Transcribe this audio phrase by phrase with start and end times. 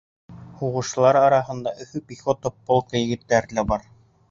[0.61, 3.89] Һуғышсылар араһында Өфө пехота полкы егеттәре лә бар.